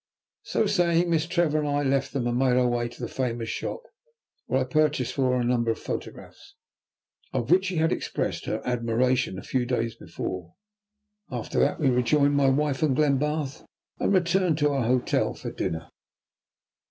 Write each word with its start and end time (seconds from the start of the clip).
So 0.41 0.65
saying 0.65 1.11
Miss 1.11 1.27
Trevor 1.27 1.59
and 1.59 1.67
I 1.67 1.83
left 1.83 2.11
them 2.11 2.25
and 2.25 2.35
made 2.35 2.57
our 2.57 2.67
way 2.67 2.89
to 2.89 2.99
the 2.99 3.07
famous 3.07 3.49
shop, 3.49 3.83
where 4.47 4.61
I 4.61 4.63
purchased 4.63 5.13
for 5.13 5.29
her 5.33 5.39
a 5.41 5.43
number 5.43 5.69
of 5.69 5.77
photographs, 5.77 6.55
of 7.33 7.51
which 7.51 7.65
she 7.65 7.75
had 7.75 7.91
expressed 7.91 8.45
her 8.45 8.63
admiration 8.65 9.37
a 9.37 9.43
few 9.43 9.63
days 9.67 9.93
before. 9.93 10.55
After 11.29 11.59
that 11.59 11.79
we 11.79 11.91
rejoined 11.91 12.33
my 12.33 12.49
wife 12.49 12.81
and 12.81 12.95
Glenbarth 12.95 13.63
and 13.99 14.11
returned 14.11 14.57
to 14.57 14.71
our 14.71 14.85
hotel 14.87 15.35
for 15.35 15.51
dinner. 15.51 15.91